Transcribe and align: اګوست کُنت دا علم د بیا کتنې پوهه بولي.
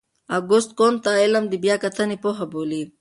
اګوست 0.37 0.69
کُنت 0.77 0.97
دا 1.05 1.13
علم 1.23 1.43
د 1.49 1.53
بیا 1.63 1.75
کتنې 1.83 2.17
پوهه 2.23 2.45
بولي. 2.51 2.83